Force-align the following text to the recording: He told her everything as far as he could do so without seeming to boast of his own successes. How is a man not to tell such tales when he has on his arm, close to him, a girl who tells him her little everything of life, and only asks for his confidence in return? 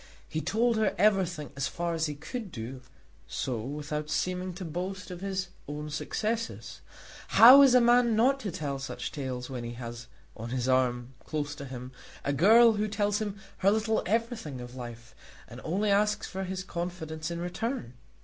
He 0.27 0.41
told 0.41 0.77
her 0.77 0.95
everything 0.97 1.51
as 1.55 1.67
far 1.67 1.93
as 1.93 2.07
he 2.07 2.15
could 2.15 2.51
do 2.51 2.81
so 3.27 3.59
without 3.61 4.09
seeming 4.09 4.51
to 4.55 4.65
boast 4.65 5.11
of 5.11 5.21
his 5.21 5.49
own 5.67 5.91
successes. 5.91 6.81
How 7.37 7.61
is 7.61 7.75
a 7.75 7.81
man 7.81 8.15
not 8.15 8.39
to 8.39 8.51
tell 8.51 8.79
such 8.79 9.11
tales 9.11 9.47
when 9.47 9.63
he 9.63 9.73
has 9.73 10.07
on 10.35 10.49
his 10.49 10.67
arm, 10.67 11.13
close 11.23 11.53
to 11.53 11.65
him, 11.65 11.91
a 12.25 12.33
girl 12.33 12.73
who 12.73 12.87
tells 12.87 13.19
him 13.21 13.39
her 13.57 13.69
little 13.69 14.01
everything 14.07 14.59
of 14.59 14.73
life, 14.73 15.13
and 15.47 15.61
only 15.63 15.91
asks 15.91 16.25
for 16.25 16.45
his 16.45 16.63
confidence 16.63 17.29
in 17.29 17.39
return? 17.39 17.93